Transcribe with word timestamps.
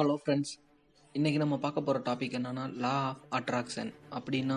Hello 0.00 0.14
friends 0.22 0.50
இன்றைக்கி 1.14 1.38
நம்ம 1.42 1.56
பார்க்க 1.56 1.82
போகிற 1.84 1.98
டாபிக் 2.06 2.34
என்னென்னா 2.38 2.64
லா 2.82 2.90
ஆஃப் 3.04 3.20
அட்ராக்ஷன் 3.36 3.90
அப்படின்னா 4.16 4.56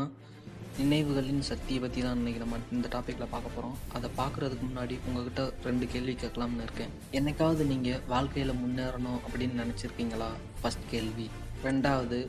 நினைவுகளின் 0.80 1.40
சக்தியை 1.50 1.80
பற்றி 1.82 2.02
தான் 2.02 2.18
இன்றைக்கி 2.20 2.40
நம்ம 2.44 2.58
இந்த 2.72 2.88
டாப்பிக்கில் 2.96 3.32
பார்க்க 3.34 3.54
போகிறோம் 3.54 3.76
அதை 3.96 4.10
பார்க்குறதுக்கு 4.18 4.66
முன்னாடி 4.70 4.96
உங்ககிட்ட 5.08 5.44
ரெண்டு 5.64 5.88
கேள்வி 5.88 6.14
கேட்கலாம்னு 6.14 6.66
இருக்கேன். 6.68 6.92
என்னைக்காவது 7.20 7.66
நீங்கள் 7.66 8.02
வாழ்க்கையில் 8.08 8.54
முன்னேறணும் 8.64 9.20
அப்படின்னு 9.28 9.56
நினச்சிருக்கீங்களா? 9.64 10.30
ஃபஸ்ட் 10.62 10.86
கேள்வி. 10.92 11.28
ரெண்டாவது 11.64 12.20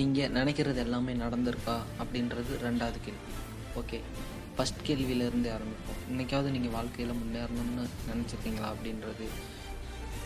நீங்கள் 0.00 0.34
நினைக்கிறது 0.38 0.82
எல்லாமே 0.86 1.14
நடந்திருக்கா? 1.24 1.76
அப்படின்றது 2.04 2.58
ரெண்டாவது 2.66 3.00
கேள்வி. 3.06 3.32
ஓகே 3.82 4.00
ஃபஸ்ட் 4.56 4.82
கேள்வியிலேருந்து 4.88 5.50
ஆரம்பிப்போம். 5.58 6.02
இன்னைக்காவது 6.10 6.50
நீங்கள் 6.56 6.76
வாழ்க்கையில் 6.78 7.20
முன்னேறணும்னு 7.22 7.86
நினச்சிருக்கீங்களா 8.10 8.70
அப்படின்றது. 8.74 9.28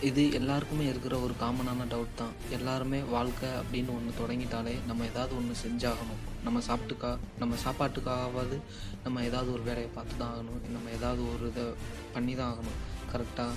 இது 0.09 0.23
எல்லாருக்குமே 0.39 0.85
இருக்கிற 0.91 1.15
ஒரு 1.25 1.35
காமனான 1.41 1.85
டவுட் 1.91 2.17
தான். 2.21 2.33
எல்லாருமே 2.57 3.01
வாழ்க்கை 3.13 3.51
அப்படின்னு 3.61 3.91
ஒன்று 3.97 4.13
தொடங்கிட்டாலே 4.21 4.73
நம்ம 4.89 5.05
ஏதாவது 5.11 5.33
ஒன்று 5.41 5.55
செஞ்சாகணும். 5.63 6.23
நம்ம 6.47 6.61
சாப்பிட்டுக்கா 6.69 7.11
நம்ம 7.43 7.59
சாப்பாட்டுக்காகவாது 7.65 8.57
நம்ம 9.05 9.23
ஏதாவது 9.29 9.51
ஒரு 9.57 9.63
வேலையை 9.69 9.91
பார்த்து 9.97 10.15
தான் 10.23 10.33
ஆகணும். 10.33 10.59
நம்ம 10.77 10.91
ஏதாவது 10.99 11.23
ஒரு 11.33 11.47
இதை 11.53 11.67
பண்ணி 12.15 12.35
தான் 12.41 12.51
ஆகணும் 12.53 12.81
கரெக்டாக 13.13 13.53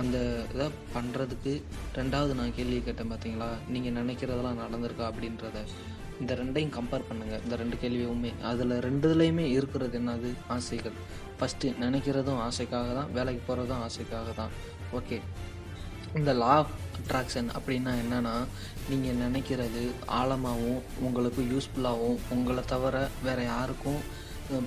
அந்த 0.00 0.16
இதை 0.54 0.66
பண்ணுறதுக்கு 0.96 1.52
ரெண்டாவது 2.00 2.34
நான் 2.40 2.56
கேள்வி 2.58 2.80
கேட்டேன் 2.88 3.12
பார்த்தீங்களா 3.12 3.48
நீங்கள் 3.74 3.96
நினைக்கிறதெல்லாம் 4.00 4.60
நடந்திருக்கா 4.64 5.06
அப்படின்றத. 5.10 5.62
இந்த 6.22 6.32
ரெண்டையும் 6.40 6.74
கம்பேர் 6.78 7.08
பண்ணுங்கள் 7.10 7.42
இந்த 7.44 7.56
ரெண்டு 7.62 7.76
கேள்வியுமே. 7.84 8.32
அதில் 8.50 8.76
ரெண்டுலேயுமே 8.88 9.46
இருக்கிறது 9.56 9.96
என்னது? 10.00 10.32
ஆசைகள். 10.56 10.98
ஃபஸ்ட்டு 11.38 11.72
நினைக்கிறதும் 11.84 12.42
ஆசைக்காக 12.48 12.90
தான் 12.98 13.12
வேலைக்கு 13.18 13.42
போகிறதும் 13.46 13.82
ஆசைக்காக 13.86 14.34
தான் 14.42 14.52
ஓகே 14.98 15.18
இந்த 16.18 16.32
லா 16.32 16.52
ஆஃப் 16.54 16.72
அட்ராக்ஷன் 16.98 17.48
அப்படின்னா 17.56 17.92
என்னென்னா 18.00 18.34
நீங்கள் 18.88 19.20
நினைக்கிறது 19.20 19.82
ஆழமாகவும் 20.12 20.80
உங்களுக்கு 21.00 21.42
யூஸ்ஃபுல்லாகவும் 21.42 22.22
உங்களை 22.30 22.62
தவிர 22.64 22.96
வேறு 23.22 23.44
யாருக்கும் 23.44 24.00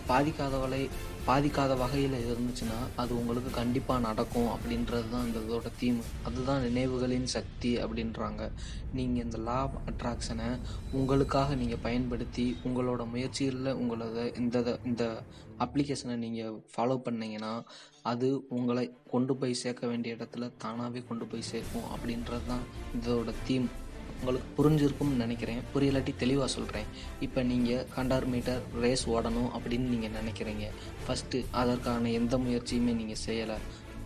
பாதிக்காதவளை 0.08 0.89
பாதிக்காத 1.28 1.78
வகையில் 1.78 2.26
இருந்துச்சுன்னா 2.26 2.78
அது 2.95 3.17
உங்களுக்கு 3.17 3.50
கண்டிப்பாக 3.50 4.00
நடக்கும் 4.00 4.48
அப்படின்றது 4.48 5.09
தான் 5.09 5.26
இந்த 5.26 5.39
இதோட 5.39 5.70
தீம் 5.80 6.02
அதுதான் 6.23 6.62
நினைவுகளின் 6.62 7.23
சக்தி 7.23 7.78
அப்படின்றாங்க. 7.78 8.52
நீங்கள் 8.94 9.23
இந்த 9.23 9.38
லா 9.38 9.59
ஆஃப் 9.61 9.78
அட்ராக்ஷனை 9.86 10.59
உங்களுக்காக 10.92 11.56
நீங்கள் 11.56 11.80
பயன்படுத்தி 11.80 12.56
உங்களோட 12.64 13.06
முயற்சிகளில் 13.06 13.73
உங்களோட 13.73 14.38
இந்த 14.38 14.80
இந்த 14.84 15.23
அப்ளிகேஷனை 15.58 16.16
நீங்கள் 16.16 16.61
ஃபாலோ 16.76 17.02
பண்ணிங்கன்னா 17.06 17.64
அது 18.02 18.48
உங்களை 18.50 18.94
கொண்டு 19.09 19.36
போய் 19.36 19.54
சேர்க்க 19.54 19.88
வேண்டிய 19.88 20.16
இடத்துல 20.16 20.52
தானாகவே 20.58 21.04
கொண்டு 21.04 21.26
போய் 21.26 21.42
சேர்க்கும் 21.42 21.89
அப்படின்றது 21.89 22.45
தான் 22.48 22.66
இதோட 22.95 23.34
தீம் 23.48 23.70
உங்களுக்கு 24.19 24.50
புரிஞ்சிருக்கும்னு 24.58 25.23
நினைக்கிறேன். 25.23 25.61
புரியலாட்டி 25.73 26.14
தெளிவாக 26.23 26.50
சொல்கிறேன் 26.58 26.89
இப்போ 27.28 27.44
நீங்கள் 27.52 27.86
ஹண்ட்ரட் 27.97 28.30
மீட்டர் 28.33 28.61
ரேஸ் 28.83 29.05
ஓடணும் 29.16 29.50
அப்படின்னு 29.55 29.88
நீங்கள் 29.94 30.16
நினைக்கிறீங்க. 30.20 30.67
ஃபஸ்ட்டு 31.05 31.42
அதற்கான 31.61 32.11
எந்த 32.20 32.38
முயற்சியுமே 32.45 32.94
நீங்கள் 33.02 33.23
செய்யலை. 33.28 33.58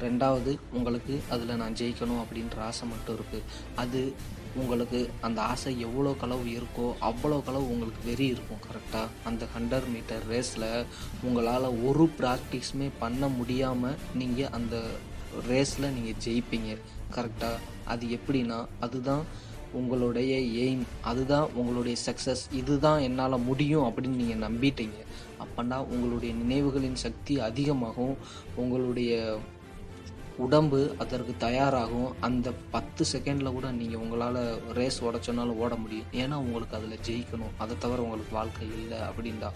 ரெண்டாவது 0.06 0.52
உங்களுக்கு 0.78 1.14
அதில் 1.34 1.60
நான் 1.62 1.78
ஜெயிக்கணும் 1.80 2.20
அப்படின்ற 2.24 2.58
ஆசை 2.70 2.86
மட்டும் 2.90 3.16
இருக்குது 3.18 3.48
அது 3.84 4.02
உங்களுக்கு 4.62 5.00
அந்த 5.28 5.40
ஆசை 5.54 5.72
எவ்வளோ 5.88 6.12
களவு 6.22 6.46
இருக்கோ 6.60 6.86
அவ்வளோ 7.10 7.38
களவு 7.48 7.66
உங்களுக்கு 7.74 8.02
வெறி 8.10 8.28
இருக்கும் 8.36 8.62
கரெக்டாக 8.68 9.12
அந்த 9.30 9.44
ஹண்ட்ரட் 9.56 9.90
மீட்டர் 9.94 10.24
ரேஸில் 10.32 10.68
உங்களால் 11.28 11.68
ஒரு 11.90 12.06
ப்ராக்டிஸுமே 12.20 12.88
பண்ண 13.04 13.30
முடியாமல் 13.40 14.00
நீங்கள் 14.22 14.54
அந்த 14.60 14.78
ரேஸில் 15.50 15.94
நீங்கள் 15.98 16.20
ஜெயிப்பீங்க 16.26 16.72
கரெக்டாக 17.18 17.64
அது 17.94 18.06
எப்படின்னா 18.18 18.60
அதுதான் 18.80 19.26
உங்களுடைய 19.80 20.34
எய்ம் 20.64 20.86
அதுதான் 21.12 21.48
உங்களுடைய 21.60 21.96
சக்ஸஸ் 22.08 22.44
இதுதான் 22.62 23.04
என்னால் 23.08 23.46
முடியும் 23.50 23.86
அப்படின்னு 23.88 24.20
நீங்கள் 24.22 24.46
நம்பிட்டீங்க. 24.48 25.00
அப்போனா 25.44 25.78
உங்களுடைய 25.94 26.32
நினைவுகளின் 26.42 27.04
சக்தி 27.06 27.36
அதிகமாகும் 27.50 28.16
உங்களுடைய 28.56 29.14
உடம்பு 30.46 30.80
அதற்கு 31.04 31.34
தயாராகும். 31.46 32.10
அந்த 32.28 32.48
பத்து 32.76 33.04
செகண்டில் 33.12 33.56
கூட 33.58 33.68
நீங்கள் 33.80 34.02
உங்களால் 34.04 34.42
ரேஸ் 34.80 35.00
உடச்சோன்னாலும் 35.08 35.62
ஓட 35.64 35.74
முடியும். 35.84 36.12
ஏன்னா 36.22 36.36
உங்களுக்கு 36.44 36.78
அதில் 36.80 37.04
ஜெயிக்கணும். 37.08 37.56
அதை 37.64 37.76
தவிர 37.84 38.06
உங்களுக்கு 38.08 38.38
வாழ்க்கை 38.40 38.68
இல்லை 38.80 39.00
அப்படின்டா 39.10 39.52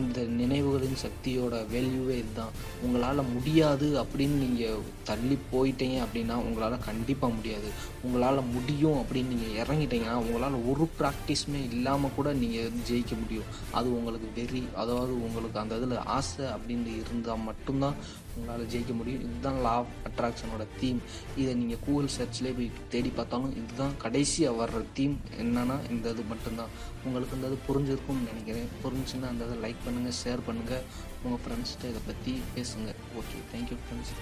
இந்த 0.00 0.20
நினைவுகளின் 0.40 0.98
சக்தியோட 1.04 1.54
வேல்யூவே 1.72 2.16
இதுதான். 2.22 2.54
உங்களால் 2.82 3.30
முடியாது 3.34 3.88
அப்படின்னு 4.02 4.36
நீங்கள் 4.44 4.82
தள்ளி 5.10 5.38
போயிட்டீங்க 5.52 5.96
அப்படின்னா 6.06 6.36
உங்களால் 6.46 6.84
கண்டிப்பாக 6.88 7.36
முடியாது. 7.38 7.68
உங்களால் 8.02 8.48
முடியும் 8.54 8.98
அப்படின்னு 9.02 9.32
நீங்கள் 9.34 9.56
இறங்கிட்டீங்கன்னா 9.62 10.18
உங்களால் 10.26 10.58
ஒரு 10.72 10.86
ப்ராக்டிஸுமே 11.00 11.62
இல்லாமல் 11.72 12.16
கூட 12.16 12.28
நீங்கள் 12.42 12.76
ஜெயிக்க 12.90 13.14
முடியும். 13.22 13.50
அது 13.78 13.88
உங்களுக்கு 13.98 14.28
வெறி 14.40 14.62
அதாவது 14.82 15.14
உங்களுக்கு 15.26 15.58
அந்த 15.58 15.80
இதில் 15.80 16.06
ஆசை 16.18 16.46
அப்படின்னு 16.56 16.92
இருந்தால் 17.02 17.44
மட்டும்தான் 17.50 17.98
உங்களால் 18.36 18.70
ஜெயிக்க 18.74 18.92
முடியும். 19.00 19.22
இதுதான் 19.26 19.58
லா 19.66 19.74
ஆஃப் 19.80 19.92
அட்ராக்ஷனோட 20.08 20.66
தீம் 20.80 21.00
இதை 21.40 21.52
நீங்கள் 21.60 21.82
கூகுள் 21.86 22.08
சர்ச்லேயே 22.18 22.54
போய் 22.58 22.70
தேடி 22.94 23.12
பார்த்தாலும் 23.18 23.56
இதுதான் 23.60 23.94
கடைசியாக 24.04 24.58
வர்ற 24.62 24.82
தீம் 24.98 25.16
என்னன்னா 25.42 25.76
இந்த 25.94 26.06
இது 26.14 26.24
மட்டும்தான். 26.32 26.72
உங்களுக்கு 27.06 27.36
இந்த 27.38 27.50
இது 27.52 27.58
புரிஞ்சிருக்கும்னு 27.68 28.30
நினைக்கிறேன். 28.30 28.70
புரிஞ்சுன்னா 28.84 29.28
அந்த 29.32 29.48
இதை 29.48 29.58
லைக் 29.66 29.84
பண்ணுங்கள் 29.86 30.18
ஷேர் 30.22 30.46
பண்ணுங்கள் 30.48 30.84
உங்கள் 31.24 31.42
ஃப்ரெண்ட்ஸ்கிட்ட 31.44 31.92
இதை 31.92 32.02
பற்றி 32.10 32.34
பேசுங்க. 32.56 32.90
Okay 33.20 33.38
thank you 33.54 33.78
friends 33.84 34.12